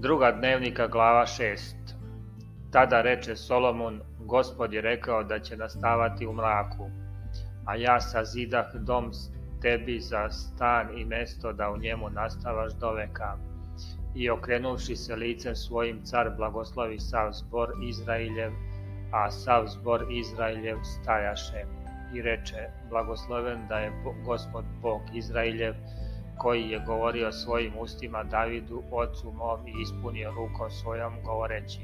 Druga 0.00 0.30
dnevnika 0.32 0.86
glava 0.86 1.26
6 1.26 1.84
Tada 2.74 3.00
reče 3.02 3.36
Solomon, 3.36 4.00
gospod 4.18 4.72
je 4.72 4.80
rekao 4.80 5.22
da 5.22 5.38
će 5.38 5.56
nastavati 5.56 6.26
u 6.26 6.32
mraku, 6.32 6.90
a 7.66 7.76
ja 7.76 8.00
sazidah 8.00 8.74
dom 8.74 9.10
tebi 9.62 10.00
za 10.00 10.30
stan 10.30 10.98
i 10.98 11.04
mesto 11.04 11.52
da 11.52 11.70
u 11.70 11.76
njemu 11.76 12.10
nastavaš 12.10 12.72
do 12.72 12.92
veka. 12.92 13.36
I 14.14 14.30
okrenuvši 14.30 14.96
se 14.96 15.16
licem 15.16 15.56
svojim 15.56 16.00
car 16.04 16.30
blagoslovi 16.36 16.98
sav 17.00 17.32
zbor 17.32 17.72
Izrailjev, 17.88 18.52
a 19.12 19.30
sav 19.30 19.66
zbor 19.66 20.06
Izrailjev 20.10 20.78
stajaše. 20.82 21.83
I 22.14 22.22
reče, 22.22 22.68
blagosloven 22.90 23.66
da 23.68 23.78
je 23.78 23.92
gospod 24.24 24.64
Bog 24.82 25.00
Izrailjev, 25.14 25.74
koji 26.38 26.70
je 26.70 26.82
govorio 26.86 27.32
svojim 27.32 27.72
ustima 27.78 28.22
Davidu, 28.22 28.82
ocu 28.90 29.32
mom, 29.32 29.66
i 29.66 29.72
ispunio 29.82 30.30
rukom 30.30 30.70
svojom 30.70 31.14
govoreći. 31.24 31.80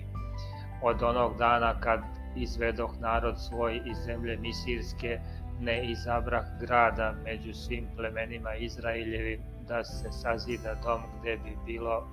Od 0.82 1.02
onog 1.02 1.38
dana 1.38 1.80
kad 1.80 2.00
izvedoh 2.36 3.00
narod 3.00 3.34
svoj 3.38 3.80
iz 3.84 3.96
zemlje 3.96 4.36
Misirske, 4.36 5.20
ne 5.60 5.90
izabrah 5.90 6.44
grada 6.60 7.14
među 7.24 7.54
svim 7.54 7.86
plemenima 7.96 8.54
Izraeljevim 8.54 9.40
da 9.68 9.84
se 9.84 10.12
sazida 10.12 10.74
dom 10.84 11.00
gde 11.20 11.36
bi 11.36 11.56
bilo 11.66 12.06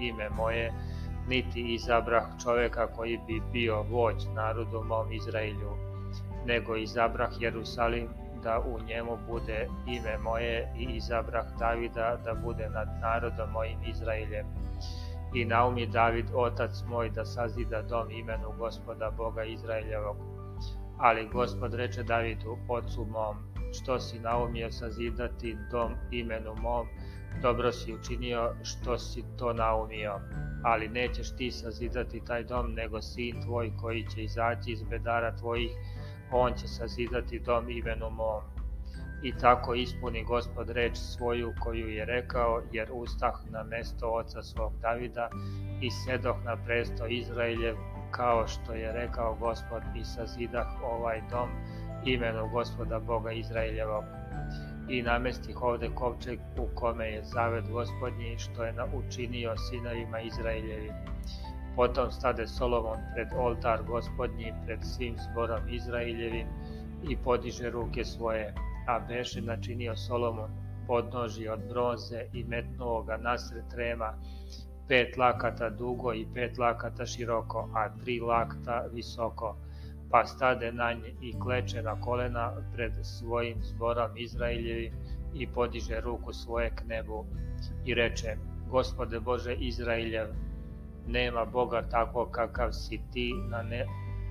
ime 0.00 0.28
moje, 0.30 0.72
niti 1.28 1.74
izabrah 1.74 2.24
čoveka 2.42 2.86
koji 2.86 3.18
bi 3.26 3.42
bio 3.52 3.82
voć 3.82 4.24
narodu 4.34 4.84
mom 4.84 5.12
Izraelju, 5.12 5.91
nego 6.46 6.76
izabrah 6.76 7.30
Jerusalim 7.40 8.08
da 8.42 8.60
u 8.60 8.80
njemu 8.88 9.18
bude 9.28 9.68
ime 9.86 10.18
moje 10.18 10.72
i 10.78 10.84
izabrah 10.84 11.44
Davida 11.58 12.18
da 12.24 12.34
bude 12.34 12.68
nad 12.68 12.88
narodom 13.02 13.50
mojim 13.50 13.78
Izraeljem. 13.86 14.46
I 15.34 15.44
naumi 15.44 15.86
David, 15.86 16.26
otac 16.34 16.70
moj, 16.86 17.10
da 17.10 17.24
sazida 17.24 17.82
dom 17.82 18.10
imenu 18.10 18.52
gospoda 18.58 19.10
Boga 19.10 19.44
Izraeljevog. 19.44 20.16
Ali 20.98 21.28
gospod 21.28 21.74
reče 21.74 22.02
Davidu, 22.02 22.56
ocu 22.68 23.04
mom, 23.04 23.36
što 23.72 24.00
si 24.00 24.18
naumio 24.18 24.72
sazidati 24.72 25.56
dom 25.70 25.92
imenu 26.10 26.54
mom, 26.60 26.86
dobro 27.42 27.72
si 27.72 27.94
učinio 27.94 28.54
što 28.62 28.98
si 28.98 29.24
to 29.38 29.52
naumio, 29.52 30.20
ali 30.64 30.88
nećeš 30.88 31.36
ti 31.36 31.50
sazidati 31.50 32.24
taj 32.24 32.44
dom, 32.44 32.74
nego 32.74 33.02
sin 33.02 33.42
tvoj 33.42 33.72
koji 33.80 34.06
će 34.14 34.22
izaći 34.22 34.72
iz 34.72 34.82
bedara 34.82 35.36
tvojih, 35.36 35.70
on 36.32 36.54
će 36.54 36.68
sazidati 36.68 37.38
dom 37.38 37.70
imenu 37.70 38.10
mom. 38.10 38.42
I 39.22 39.32
tako 39.40 39.74
ispuni 39.74 40.24
gospod 40.24 40.70
reč 40.70 40.96
svoju 40.96 41.52
koju 41.60 41.88
je 41.88 42.04
rekao, 42.04 42.62
jer 42.72 42.88
ustah 42.92 43.34
na 43.50 43.62
mesto 43.62 44.10
oca 44.10 44.42
svog 44.42 44.72
Davida 44.80 45.30
i 45.80 45.90
sedoh 45.90 46.36
na 46.44 46.56
presto 46.56 47.06
Izraeljev, 47.06 47.76
kao 48.10 48.48
što 48.48 48.72
je 48.72 48.92
rekao 48.92 49.34
gospod 49.34 49.82
i 49.96 50.04
sazidah 50.04 50.66
ovaj 50.82 51.20
dom 51.30 51.48
imenu 52.04 52.48
gospoda 52.48 52.98
Boga 52.98 53.32
Izraeljevog. 53.32 54.04
I 54.88 55.02
namestih 55.02 55.62
ovde 55.62 55.90
kovčeg 55.94 56.38
u 56.58 56.66
kome 56.74 57.06
je 57.06 57.24
zavet 57.24 57.64
gospodnji 57.70 58.38
što 58.38 58.64
je 58.64 58.74
učinio 58.94 59.56
sinovima 59.56 60.20
Izraeljevim. 60.20 60.92
Potom 61.76 62.10
stade 62.10 62.46
Solomon 62.46 62.98
pred 63.14 63.28
oltar 63.32 63.82
gospodnji 63.82 64.52
pred 64.66 64.78
svim 64.84 65.16
zborom 65.18 65.68
Izraeljevim 65.68 66.46
i 67.08 67.16
podiže 67.16 67.70
ruke 67.70 68.04
svoje, 68.04 68.54
a 68.86 68.98
beše 69.08 69.40
načinio 69.40 69.96
Solomon 69.96 70.50
podnoži 70.86 71.48
od 71.48 71.60
bronze 71.68 72.26
i 72.32 72.44
metnuo 72.44 73.02
ga 73.02 73.16
nasred 73.16 73.64
trema, 73.70 74.14
pet 74.88 75.16
lakata 75.16 75.70
dugo 75.70 76.12
i 76.14 76.26
pet 76.34 76.58
lakata 76.58 77.06
široko, 77.06 77.68
a 77.74 77.88
tri 77.98 78.20
lakta 78.20 78.84
visoko, 78.92 79.56
pa 80.10 80.26
stade 80.26 80.72
na 80.72 80.92
nje 80.92 81.14
i 81.22 81.32
kleče 81.40 81.82
na 81.82 82.00
kolena 82.00 82.52
pred 82.74 82.92
svojim 83.02 83.62
zborom 83.62 84.16
Izraeljevim 84.16 84.92
i 85.34 85.46
podiže 85.46 86.00
ruku 86.00 86.32
svoje 86.32 86.70
k 86.70 86.84
nebu 86.86 87.24
i 87.84 87.94
reče, 87.94 88.36
Gospode 88.70 89.20
Bože 89.20 89.54
Izraeljev, 89.54 90.26
nema 91.08 91.44
Boga 91.44 91.82
tako 91.90 92.26
kakav 92.26 92.72
si 92.72 93.00
ti 93.12 93.32
na 93.50 93.62
ne, 93.62 93.86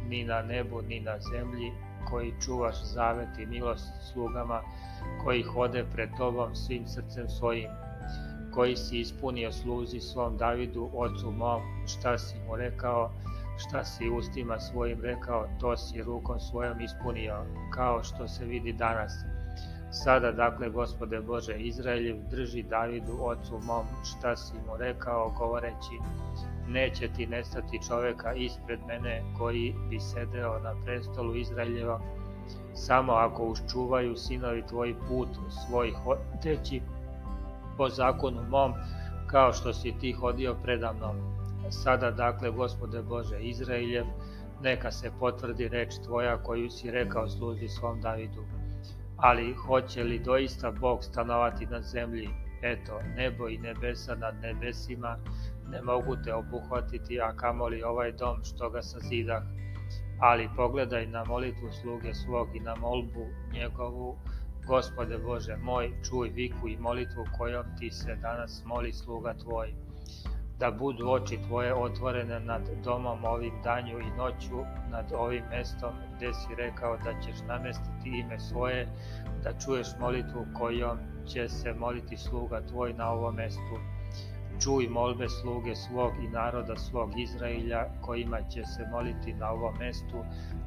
ni 0.08 0.24
na 0.24 0.42
nebu 0.42 0.82
ni 0.82 1.00
na 1.00 1.20
zemlji, 1.20 1.72
koji 2.10 2.34
čuvaš 2.46 2.84
zavet 2.84 3.40
i 3.40 3.46
milost 3.46 3.94
slugama, 4.14 4.62
koji 5.24 5.44
hode 5.44 5.86
pred 5.94 6.10
tobom 6.18 6.56
svim 6.56 6.88
srcem 6.88 7.30
svojim, 7.30 7.70
koji 8.54 8.76
si 8.76 9.00
ispunio 9.00 9.52
sluzi 9.52 10.00
svom 10.00 10.38
Davidu, 10.38 10.90
ocu 10.94 11.32
mom, 11.32 11.62
šta 11.88 12.18
si 12.18 12.36
mu 12.48 12.56
rekao, 12.56 13.12
šta 13.58 13.84
si 13.86 14.10
ustima 14.10 14.60
svojim 14.60 15.02
rekao, 15.02 15.48
to 15.60 15.78
si 15.78 16.04
rukom 16.04 16.40
svojom 16.40 16.82
ispunio, 16.82 17.36
kao 17.74 18.04
što 18.04 18.28
se 18.28 18.46
vidi 18.46 18.74
danas. 18.74 19.14
Sada, 19.92 20.32
dakle, 20.32 20.70
gospode 20.70 21.22
Bože 21.22 21.54
Izraeljev, 21.54 22.18
drži 22.30 22.64
Davidu, 22.64 23.18
ocu 23.22 23.60
mom, 23.64 23.86
šta 24.04 24.36
si 24.36 24.54
mu 24.68 24.78
rekao, 24.78 25.34
govoreći, 25.38 25.96
neće 26.72 27.08
ti 27.08 27.28
nestati 27.28 27.80
čoveka 27.88 28.34
ispred 28.34 28.80
mene 28.88 29.24
koji 29.38 29.76
bi 29.90 30.00
sedeo 30.00 30.60
na 30.60 30.76
prestolu 30.86 31.36
Izraeljeva, 31.36 32.02
samo 32.74 33.14
ako 33.14 33.46
uščuvaju 33.46 34.16
sinovi 34.16 34.64
tvoji 34.68 34.96
put 35.08 35.30
svoj 35.68 35.92
hodeći 35.92 36.82
po 37.78 37.90
zakonu 37.90 38.44
mom, 38.50 38.74
kao 39.28 39.54
što 39.54 39.74
si 39.74 39.94
ti 40.00 40.12
hodio 40.12 40.56
predamnom. 40.64 41.16
Sada 41.70 42.12
dakle, 42.12 42.52
gospode 42.52 43.02
Bože 43.02 43.40
Izraeljev, 43.40 44.06
neka 44.64 44.92
se 44.92 45.12
potvrdi 45.20 45.68
reč 45.68 45.94
tvoja 46.06 46.38
koju 46.44 46.70
si 46.70 46.92
rekao 46.92 47.30
sluzi 47.30 47.68
svom 47.68 48.02
Davidu. 48.02 48.44
Ali 49.18 49.54
hoće 49.54 50.04
li 50.04 50.20
doista 50.20 50.72
Bog 50.72 51.04
stanovati 51.04 51.66
na 51.66 51.82
zemlji? 51.82 52.30
Eto, 52.62 53.00
nebo 53.16 53.50
i 53.50 53.58
nebesa 53.58 54.16
nad 54.16 54.36
nebesima 54.42 55.18
ne 55.70 55.82
mogu 55.82 56.16
te 56.24 56.34
obuhvatiti, 56.34 57.22
a 57.22 57.34
kamoli 57.36 57.84
ovaj 57.84 58.12
dom 58.12 58.44
što 58.44 58.70
ga 58.70 58.82
sazidah. 58.82 59.44
Ali 60.20 60.50
pogledaj 60.56 61.08
na 61.08 61.24
molitvu 61.24 61.72
sluge 61.82 62.14
svog 62.14 62.56
i 62.56 62.60
na 62.60 62.76
molbu 62.76 63.26
njegovu, 63.54 64.18
Gospode 64.68 65.18
Bože 65.18 65.58
moj, 65.58 65.92
čuj 66.10 66.30
viku 66.30 66.68
i 66.68 66.78
molitvu 66.78 67.26
kojom 67.38 67.66
ti 67.80 67.92
se 67.92 68.16
danas 68.16 68.62
moli 68.66 68.94
sluga 68.94 69.34
tvoj. 69.34 69.74
Da 70.60 70.72
budu 70.72 71.10
oči 71.10 71.40
tvoje 71.48 71.74
otvorene 71.74 72.40
nad 72.40 72.62
domom 72.84 73.26
ovim 73.26 73.54
danju 73.64 74.00
i 74.00 74.18
noću, 74.18 74.64
nad 74.92 75.12
ovim 75.14 75.44
mestom 75.50 75.94
gde 76.16 76.34
si 76.34 76.56
rekao 76.56 76.98
da 76.98 77.22
ćeš 77.22 77.42
namestiti 77.48 78.10
ime 78.20 78.40
svoje, 78.40 78.88
da 79.44 79.60
čuješ 79.66 79.88
molitvu 80.00 80.46
kojom 80.58 80.98
će 81.28 81.50
se 81.50 81.74
moliti 81.74 82.18
sluga 82.18 82.62
tvoj 82.62 82.94
na 82.94 83.10
ovom 83.10 83.36
mestu 83.36 83.78
čuj 84.64 84.88
molbe 84.90 85.30
sluge 85.30 85.76
svog 85.76 86.12
i 86.24 86.28
naroda 86.28 86.76
svog 86.76 87.20
Izrailja, 87.20 87.86
kojima 88.02 88.42
će 88.42 88.64
se 88.66 88.86
moliti 88.92 89.34
na 89.34 89.52
ovom 89.52 89.74
mestu, 89.80 90.24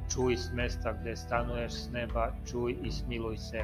čuj 0.09 0.37
s 0.37 0.51
mesta 0.53 0.93
gde 1.01 1.15
stanuješ 1.15 1.73
s 1.73 1.89
neba, 1.91 2.31
čuj 2.51 2.75
i 2.83 2.91
smiluj 2.91 3.37
se. 3.37 3.61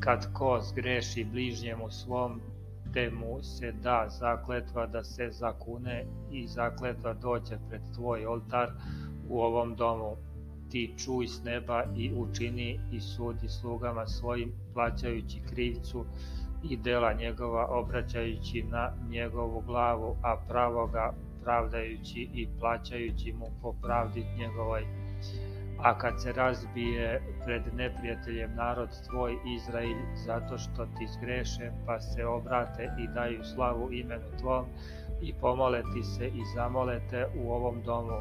Kad 0.00 0.32
ko 0.32 0.60
zgreši 0.60 1.24
bližnjemu 1.24 1.90
svom, 1.90 2.40
te 2.94 3.10
mu 3.10 3.42
se 3.42 3.72
da 3.72 4.06
zakletva 4.08 4.86
da 4.86 5.04
se 5.04 5.28
zakune 5.30 6.04
i 6.30 6.46
zakletva 6.46 7.12
doće 7.12 7.58
pred 7.68 7.82
tvoj 7.94 8.26
oltar 8.26 8.70
u 9.28 9.42
ovom 9.42 9.74
domu. 9.74 10.16
Ti 10.70 10.94
čuj 10.98 11.26
s 11.26 11.44
neba 11.44 11.84
i 11.96 12.12
učini 12.16 12.80
i 12.92 13.00
sudi 13.00 13.48
slugama 13.48 14.06
svojim, 14.06 14.52
plaćajući 14.74 15.40
krivcu, 15.50 16.04
i 16.70 16.76
dela 16.76 17.12
njegova 17.12 17.66
obraćajući 17.66 18.62
na 18.62 18.92
njegovu 19.08 19.60
glavu, 19.60 20.16
a 20.22 20.36
pravoga 20.48 21.14
pravdajući 21.42 22.28
i 22.34 22.48
plaćajući 22.60 23.32
mu 23.32 23.46
po 23.62 23.74
pravdi 23.82 24.24
njegovoj. 24.38 24.86
A 25.78 25.98
kad 25.98 26.22
se 26.22 26.32
razbije 26.32 27.22
pred 27.44 27.62
neprijateljem 27.74 28.54
narod 28.54 28.88
tvoj 29.08 29.36
Izrail 29.56 29.96
zato 30.26 30.58
što 30.58 30.86
ti 30.86 31.06
zgreše, 31.18 31.70
pa 31.86 32.00
se 32.00 32.26
obrate 32.26 32.90
i 32.98 33.08
daju 33.14 33.44
slavu 33.44 33.92
imenu 33.92 34.36
tvom 34.40 34.64
i 35.22 35.34
pomole 35.40 35.82
ti 35.94 36.02
se 36.02 36.26
i 36.26 36.42
zamole 36.54 37.00
te 37.10 37.26
u 37.44 37.52
ovom 37.52 37.82
domu, 37.82 38.18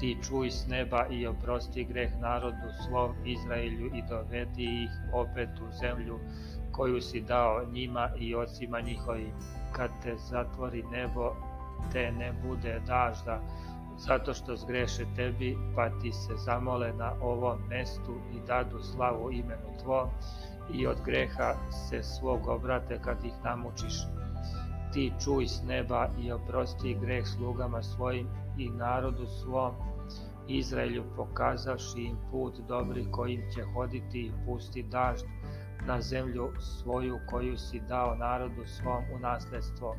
ti 0.00 0.16
čuj 0.28 0.50
s 0.50 0.66
neba 0.66 1.06
i 1.10 1.26
oprosti 1.26 1.84
greh 1.84 2.10
narodu 2.20 2.68
svom 2.86 3.14
Izraelju 3.24 3.86
i 3.86 4.02
dovedi 4.08 4.64
ih 4.84 4.90
opet 5.12 5.48
u 5.60 5.72
zemlju 5.80 6.18
koju 6.72 7.00
si 7.00 7.20
dao 7.20 7.64
njima 7.72 8.10
i 8.18 8.34
ocima 8.34 8.80
njihovim. 8.80 9.32
Kad 9.72 9.90
te 10.02 10.16
zatvori 10.16 10.82
nebo, 10.82 11.34
te 11.92 12.12
ne 12.12 12.32
bude 12.44 12.80
dažda, 12.86 13.40
zato 13.98 14.34
što 14.34 14.56
zgreše 14.56 15.04
tebi, 15.16 15.56
pa 15.76 15.90
ti 15.90 16.12
se 16.12 16.36
zamole 16.36 16.92
na 16.92 17.12
ovom 17.20 17.58
mestu 17.68 18.14
i 18.34 18.46
dadu 18.46 18.82
slavu 18.82 19.32
imenu 19.32 19.78
Tvom, 19.82 20.08
i 20.74 20.86
od 20.86 20.96
greha 21.04 21.54
se 21.70 22.02
svog 22.02 22.48
obrate 22.48 22.98
kad 23.04 23.24
ih 23.24 23.34
namučiš. 23.44 23.94
Ti 24.92 25.12
čuj 25.24 25.46
s 25.46 25.62
neba 25.62 26.08
i 26.22 26.32
oprosti 26.32 26.96
greh 27.00 27.26
slugama 27.26 27.82
svojim 27.82 28.28
i 28.58 28.70
narodu 28.70 29.26
svom, 29.26 29.74
Izraelju 30.50 31.04
pokazavši 31.16 32.02
im 32.02 32.16
put 32.30 32.60
dobri 32.68 33.06
kojim 33.10 33.42
će 33.54 33.62
hoditi 33.62 34.20
i 34.20 34.32
pusti 34.46 34.82
dažd 34.82 35.26
na 35.86 36.00
zemlju 36.00 36.52
svoju 36.58 37.18
koju 37.30 37.58
si 37.58 37.80
dao 37.88 38.14
narodu 38.14 38.66
svom 38.66 39.04
u 39.14 39.18
nasledstvo. 39.18 39.96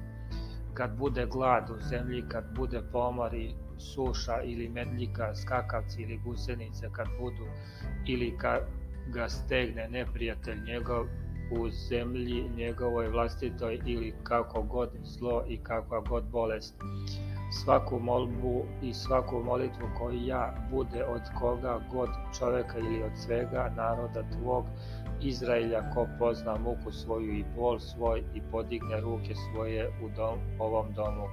Kad 0.74 0.98
bude 0.98 1.26
glad 1.26 1.70
u 1.70 1.80
zemlji, 1.80 2.24
kad 2.30 2.44
bude 2.56 2.82
pomor 2.92 3.34
i 3.34 3.56
suša 3.78 4.42
ili 4.42 4.70
medljika, 4.70 5.36
skakavci 5.36 6.02
ili 6.02 6.18
gusenice 6.18 6.90
kad 6.92 7.08
budu, 7.20 7.48
ili 8.08 8.38
kad 8.38 8.62
ga 9.08 9.30
stegne 9.30 9.90
neprijatelj 9.90 10.60
njegov 10.66 11.06
u 11.52 11.70
zemlji 11.70 12.50
njegovoj 12.58 13.08
vlastitoj 13.08 13.82
ili 13.86 14.14
kako 14.24 14.62
god 14.62 14.90
zlo 15.04 15.44
i 15.48 15.58
kakva 15.58 16.00
god 16.00 16.24
bolest. 16.24 16.76
Svaku 17.52 18.00
molbu 18.00 18.64
i 18.82 18.94
svaku 18.94 19.44
molitvu 19.44 19.88
koju 19.98 20.26
ja 20.26 20.54
bude 20.72 21.06
od 21.06 21.22
koga 21.40 21.80
god 21.92 22.10
čoveka 22.40 22.78
ili 22.78 23.04
od 23.04 23.12
svega 23.16 23.74
naroda 23.76 24.24
tvog 24.32 24.66
Izraelja 25.22 25.92
ko 25.94 26.08
pozna 26.20 26.58
muku 26.58 26.92
svoju 26.92 27.34
i 27.34 27.46
bol 27.56 27.80
svoj 27.80 28.24
i 28.34 28.42
podigne 28.52 29.02
ruke 29.02 29.34
svoje 29.36 29.88
u 29.88 30.10
dom, 30.16 30.40
ovom 30.60 30.94
domu. 30.94 31.28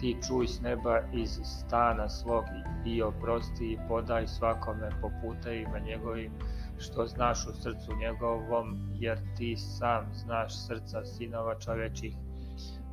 Ti 0.00 0.16
čuj 0.28 0.46
s 0.46 0.60
neba 0.60 1.00
iz 1.12 1.30
stana 1.30 2.08
svog 2.08 2.44
i 2.86 3.02
oprosti 3.02 3.72
i 3.72 3.78
podaj 3.88 4.26
svakome 4.26 4.90
po 5.02 5.10
putevima 5.22 5.78
njegovim 5.78 6.32
što 6.78 7.06
znaš 7.06 7.46
u 7.46 7.52
srcu 7.62 7.96
njegovom, 8.00 8.90
jer 8.94 9.18
ti 9.36 9.56
sam 9.56 10.14
znaš 10.14 10.66
srca 10.66 11.04
sinova 11.04 11.54
čovečih, 11.58 12.14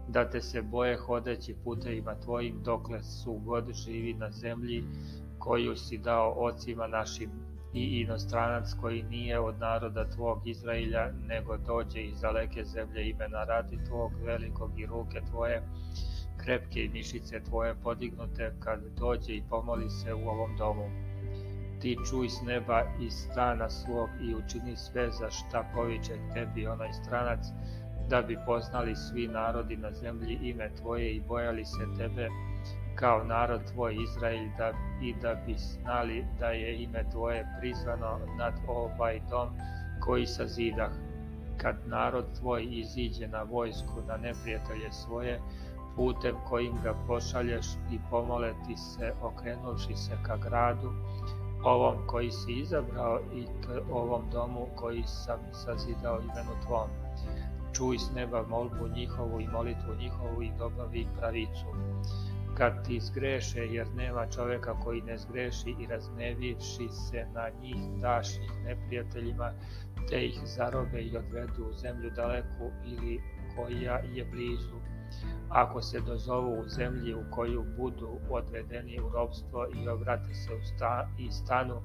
da 0.08 0.30
te 0.30 0.42
se 0.42 0.62
boje 0.62 0.98
hodeći 0.98 1.56
putevima 1.64 2.16
tvojim 2.16 2.64
dokle 2.64 3.04
su 3.04 3.34
god 3.34 3.74
živi 3.74 4.14
na 4.14 4.32
zemlji 4.32 4.84
koju 5.40 5.76
si 5.76 5.98
dao 5.98 6.34
ocima 6.38 6.88
našim 6.88 7.30
i 7.74 8.02
inostranac 8.02 8.74
koji 8.82 9.04
nije 9.04 9.40
od 9.40 9.60
naroda 9.60 10.10
tvog 10.10 10.48
Izrailja, 10.48 11.12
nego 11.28 11.58
dođe 11.58 12.02
iz 12.02 12.22
daleke 12.22 12.64
zemlje 12.64 13.10
imena 13.10 13.44
radi 13.44 13.80
tvog 13.88 14.12
velikog 14.26 14.80
i 14.80 14.86
ruke 14.86 15.22
tvoje, 15.30 15.62
krepke 16.38 16.80
i 16.80 16.90
mišice 16.90 17.44
tvoje 17.44 17.76
podignute, 17.84 18.54
kad 18.60 18.80
dođe 19.00 19.34
i 19.34 19.44
pomoli 19.50 19.90
se 19.90 20.14
u 20.14 20.28
ovom 20.28 20.58
domu. 20.58 20.90
Ti 21.82 21.98
čuj 22.10 22.30
s 22.30 22.42
neba 22.42 22.84
i 23.02 23.10
strana 23.10 23.70
svog 23.70 24.10
i 24.22 24.36
učini 24.36 24.76
sve 24.76 25.12
za 25.12 25.30
šta 25.30 25.70
poviče 25.76 26.14
tebi 26.34 26.68
onaj 26.68 26.94
stranac, 26.94 27.46
da 28.13 28.21
bi 28.21 28.38
poznali 28.45 28.95
svi 28.95 29.27
narodi 29.27 29.77
na 29.77 29.92
zemlji 29.92 30.39
ime 30.42 30.69
Tvoje 30.81 31.15
i 31.15 31.21
bojali 31.27 31.65
se 31.65 31.86
Tebe 31.98 32.30
kao 32.95 33.24
narod 33.24 33.62
Tvoj 33.74 33.95
Izrael 34.04 34.48
da, 34.57 34.71
i 35.01 35.13
da 35.21 35.36
bi 35.45 35.56
znali 35.57 36.25
da 36.39 36.48
je 36.48 36.83
ime 36.83 37.04
Tvoje 37.12 37.48
prizvano 37.60 38.19
nad 38.38 38.54
ovaj 38.68 39.21
dom 39.30 39.50
koji 40.00 40.25
sazidah. 40.25 40.92
Kad 41.57 41.75
narod 41.88 42.25
Tvoj 42.39 42.68
iziđe 42.71 43.27
na 43.27 43.44
vojsku 43.44 44.01
na 44.07 44.18
neprijatelje 44.18 44.92
svoje, 44.92 45.39
putem 45.95 46.36
kojim 46.50 46.74
ga 46.83 46.94
pošalješ 47.07 47.65
i 47.92 48.00
pomole 48.10 48.54
ti 48.68 48.77
se 48.77 49.13
okrenuši 49.21 49.95
se 49.95 50.18
ka 50.24 50.38
gradu, 50.38 50.92
ovom 51.63 51.95
koji 52.07 52.31
si 52.31 52.51
izabrao 52.51 53.19
i 53.36 53.45
ovom 53.92 54.30
domu 54.31 54.68
koji 54.75 55.04
sam 55.06 55.39
sazidao 55.51 56.19
imenu 56.19 56.62
Tvom. 56.65 56.89
Čuj 57.74 57.98
s 57.98 58.12
neba 58.16 58.44
molbu 58.48 58.88
njihovu 58.96 59.42
i 59.42 59.48
molitvu 59.48 59.96
njihovu 60.00 60.44
i 60.44 60.52
dobavi 60.58 61.08
pravicu. 61.18 61.68
Kad 62.58 62.86
ti 62.86 63.00
zgreše, 63.00 63.60
jer 63.60 63.88
nema 63.96 64.28
čoveka 64.28 64.80
koji 64.80 65.02
ne 65.02 65.18
zgreši 65.18 65.75
i 65.80 65.88
razgnevivši 65.88 66.88
se 66.90 67.25
na 67.34 67.50
njih 67.62 68.02
daš 68.02 68.30
ih 68.30 68.52
neprijateljima, 68.66 69.52
te 70.10 70.25
ih 70.25 70.40
zarobe 70.46 71.02
i 71.02 71.18
odvedu 71.18 71.66
u 71.70 71.74
zemlju 71.74 72.12
daleku 72.16 72.72
ili 72.86 73.22
koja 73.56 73.98
je 73.98 74.25
blizu 74.25 74.84
ako 75.50 75.81
se 75.81 76.00
dozovu 76.00 76.60
u 76.60 76.70
zemlji 76.70 77.14
u 77.14 77.24
koju 77.31 77.66
budu 77.78 78.10
odvedeni 78.30 79.00
u 79.00 79.10
robstvo 79.10 79.68
i 79.75 79.88
obrate 79.88 80.34
se 80.34 80.54
u 80.54 80.64
sta, 80.64 81.08
i 81.20 81.31
stanu, 81.31 81.81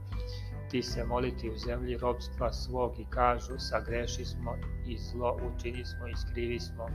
ti 0.71 0.83
se 0.83 1.05
moliti 1.05 1.51
u 1.51 1.59
zemlji 1.59 1.97
robstva 1.97 2.53
svog 2.53 3.01
i 3.01 3.05
kažu 3.11 3.59
sagreši 3.59 4.25
smo 4.25 4.57
i 4.87 4.99
zlo 4.99 5.37
učini 5.49 5.85
smo 5.85 6.09
i 6.09 6.17
skrivi 6.17 6.61
smo 6.61 6.87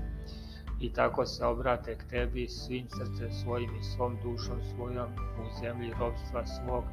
i 0.79 0.93
tako 0.93 1.25
se 1.25 1.45
obrate 1.45 1.97
k 1.97 2.03
tebi 2.09 2.47
svim 2.47 2.87
srcem 2.89 3.31
svojim 3.31 3.75
i 3.75 3.83
svom 3.83 4.17
dušom 4.23 4.59
svojom 4.75 5.09
u 5.13 5.61
zemlji 5.61 5.93
robstva 5.99 6.45
svog 6.45 6.83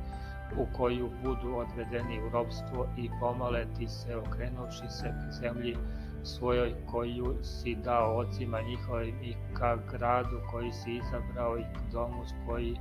u 0.59 0.77
koju 0.77 1.11
budu 1.23 1.57
odvedeni 1.57 2.21
u 2.21 2.31
robstvo 2.31 2.89
i 2.97 3.11
pomale 3.21 3.67
ti 3.79 3.89
se 3.89 4.17
okrenuši 4.17 4.89
se 4.89 5.09
k 5.09 5.33
zemlji 5.33 5.77
svojoj 6.23 6.75
koju 6.87 7.37
si 7.43 7.75
dao 7.75 8.17
ocima 8.17 8.61
njihovim 8.61 9.23
i 9.23 9.35
ka 9.55 9.77
gradu 9.77 10.41
koji 10.51 10.73
si 10.73 10.91
izabrao 10.97 11.59
i 11.59 11.63
k 11.63 11.93
domu 11.93 12.25
koji 12.47 12.77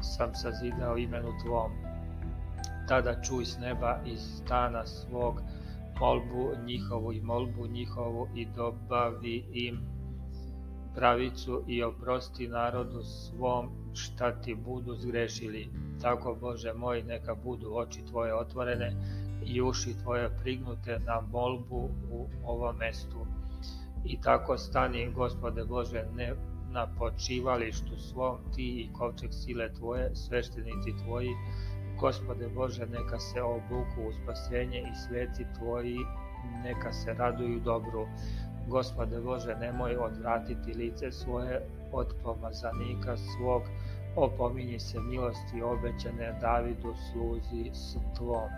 sam 0.00 0.34
sazidao 0.34 0.98
imenu 0.98 1.28
Tvom. 1.44 1.91
Tada 2.92 3.14
čuj 3.22 3.44
s 3.44 3.58
neba 3.58 4.00
iz 4.04 4.20
stana 4.20 4.86
svog 4.86 5.40
molbu 6.00 6.50
njihovu 6.66 7.12
i 7.12 7.20
molbu 7.20 7.66
njihovu 7.66 8.28
i 8.34 8.46
dobavi 8.56 9.44
im 9.52 9.80
pravicu 10.94 11.62
i 11.68 11.82
oprosti 11.82 12.48
narodu 12.48 13.02
svom 13.02 13.70
šta 13.94 14.40
ti 14.40 14.54
budu 14.54 14.94
zgrešili. 14.94 15.70
Tako, 16.02 16.36
Bože 16.40 16.72
moj, 16.72 17.02
neka 17.02 17.34
budu 17.34 17.74
oči 17.74 18.04
Tvoje 18.10 18.34
otvorene 18.34 18.92
i 19.46 19.62
uši 19.62 19.94
tvoje 20.02 20.30
prignute 20.42 20.98
na 20.98 21.20
molbu 21.20 21.90
u 22.10 22.28
ovom 22.44 22.76
mestu. 22.76 23.26
I 24.04 24.20
tako 24.20 24.58
stani, 24.58 25.12
gospode 25.12 25.64
Bože, 25.64 26.04
ne 26.16 26.34
na 26.72 26.86
počivalištu 26.98 27.98
svom 27.98 28.36
ti 28.54 28.64
i 28.64 28.92
kovčeg 28.92 29.32
sile 29.32 29.72
tvoje, 29.72 30.10
sveštenici 30.14 30.92
tvoji, 31.04 31.30
gospode 32.02 32.48
Bože, 32.48 32.86
neka 32.86 33.18
se 33.18 33.42
obuku 33.42 34.00
u 34.08 34.12
spasenje 34.12 34.78
i 34.78 34.94
sveci 35.06 35.44
tvoji, 35.58 35.98
neka 36.64 36.92
se 36.92 37.14
raduju 37.14 37.60
dobru. 37.60 38.06
Gospode 38.68 39.20
Bože, 39.20 39.54
nemoj 39.60 39.96
odvratiti 39.96 40.74
lice 40.74 41.12
svoje 41.12 41.60
od 41.92 42.14
pomazanika 42.22 43.16
svog, 43.16 43.62
opominji 44.16 44.80
se 44.80 45.00
milosti 45.00 45.62
obećane 45.62 46.38
Davidu 46.40 46.94
sluzi 47.12 47.70
s 47.72 47.96
tvom. 48.16 48.50